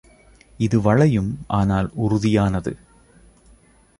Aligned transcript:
இது 0.57 0.81
வளையும் 0.81 1.29
ஆனால் 1.47 1.89
உறுதியானது. 1.95 2.73